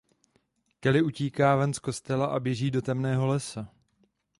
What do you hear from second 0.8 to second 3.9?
Kelly utíká ven z kostela a běží do temného lesa.